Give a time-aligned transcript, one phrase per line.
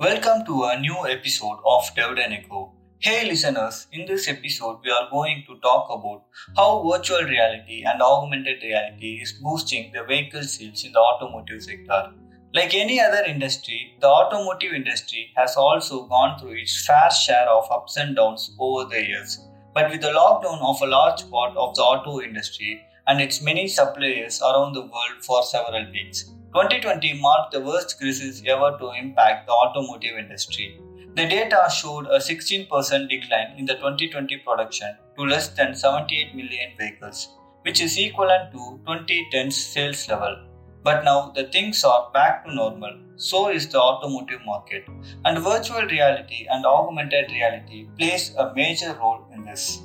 [0.00, 2.72] Welcome to a new episode of David and Echo.
[2.98, 6.24] Hey listeners, in this episode we are going to talk about
[6.56, 12.12] how virtual reality and augmented reality is boosting the vehicle sales in the automotive sector.
[12.52, 17.70] Like any other industry, the automotive industry has also gone through its fair share of
[17.70, 19.46] ups and downs over the years.
[19.74, 23.68] But with the lockdown of a large part of the auto industry and its many
[23.68, 29.44] suppliers around the world for several weeks, 2020 marked the worst crisis ever to impact
[29.46, 30.80] the automotive industry.
[31.16, 32.68] The data showed a 16%
[33.08, 37.28] decline in the 2020 production to less than 78 million vehicles,
[37.62, 40.46] which is equivalent to 2010's sales level.
[40.84, 44.84] But now the things are back to normal, so is the automotive market,
[45.24, 49.80] and virtual reality and augmented reality plays a major role in this.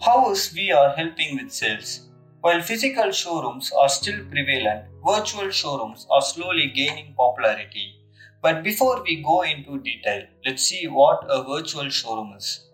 [0.00, 2.07] How is VR helping with sales?
[2.48, 7.96] While physical showrooms are still prevalent, virtual showrooms are slowly gaining popularity.
[8.40, 12.64] But before we go into detail, let's see what a virtual showroom is.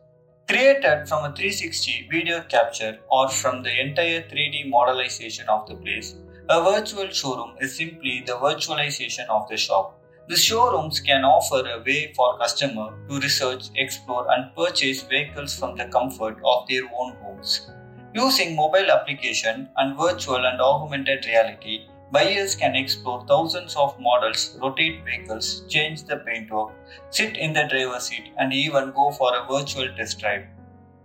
[0.48, 6.14] Created from a 360 video capture or from the entire 3D modelization of the place,
[6.48, 10.00] a virtual showroom is simply the virtualization of the shop.
[10.28, 15.76] The showrooms can offer a way for customer to research, explore and purchase vehicles from
[15.76, 17.73] the comfort of their own homes.
[18.14, 25.04] Using mobile application and virtual and augmented reality, buyers can explore thousands of models, rotate
[25.04, 26.70] vehicles, change the paintwork,
[27.10, 30.44] sit in the driver's seat, and even go for a virtual test drive.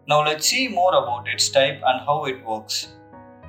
[0.08, 2.90] Now let's see more about its type and how it works.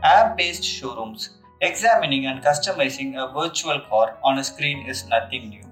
[0.03, 1.37] App-based showrooms.
[1.61, 5.65] Examining and customizing a virtual car on a screen is nothing new.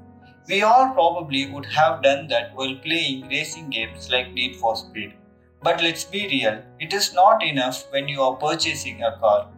[0.47, 5.15] We all probably would have done that while playing racing games like Need for Speed.
[5.63, 9.51] But let's be real, it is not enough when you are purchasing a car.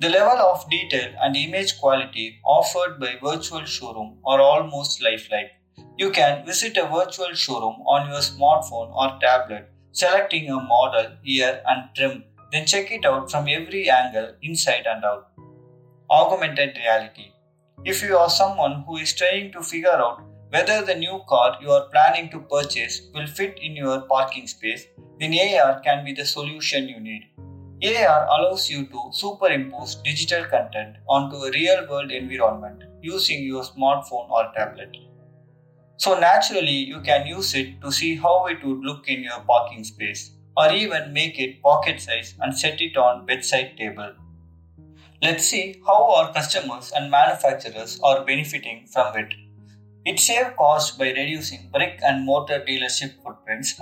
[0.00, 5.52] The level of detail and image quality offered by virtual showroom are almost lifelike.
[5.96, 11.62] You can visit a virtual showroom on your smartphone or tablet, selecting a model, year
[11.68, 15.28] and trim, then check it out from every angle inside and out.
[16.10, 17.32] Augmented reality.
[17.84, 21.70] If you are someone who is trying to figure out whether the new car you
[21.70, 24.86] are planning to purchase will fit in your parking space,
[25.18, 27.30] then AR can be the solution you need.
[27.82, 34.30] AR allows you to superimpose digital content onto a real world environment using your smartphone
[34.30, 34.96] or tablet.
[35.96, 39.84] So, naturally, you can use it to see how it would look in your parking
[39.84, 44.12] space or even make it pocket size and set it on bedside table.
[45.22, 49.34] Let's see how our customers and manufacturers are benefiting from it.
[50.04, 53.22] It saves cost by reducing brick and mortar dealership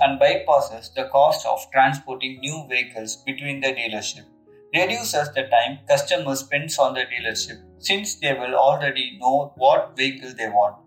[0.01, 4.25] and bypasses the cost of transporting new vehicles between the dealership.
[4.73, 10.33] Reduces the time customers spends on the dealership since they will already know what vehicle
[10.37, 10.77] they want.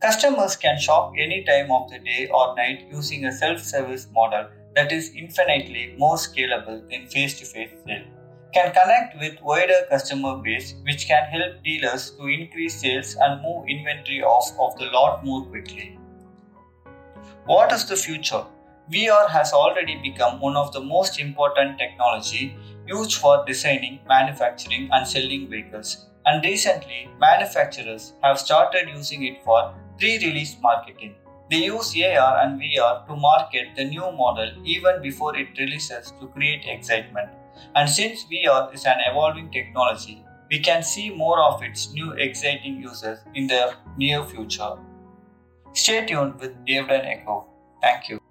[0.00, 4.92] Customers can shop any time of the day or night using a self-service model that
[4.92, 8.04] is infinitely more scalable than face-to-face sale
[8.52, 13.66] can connect with wider customer base which can help dealers to increase sales and move
[13.66, 15.98] inventory off of the lot more quickly.
[17.44, 18.44] What is the future?
[18.92, 25.04] VR has already become one of the most important technology used for designing, manufacturing and
[25.04, 26.06] selling vehicles.
[26.24, 31.16] And recently, manufacturers have started using it for pre-release marketing.
[31.50, 36.28] They use AR and VR to market the new model even before it releases to
[36.28, 37.28] create excitement.
[37.74, 42.80] And since VR is an evolving technology, we can see more of its new exciting
[42.80, 44.76] uses in the near future.
[45.74, 47.46] Stay tuned with David and Echo.
[47.82, 48.21] Thank you.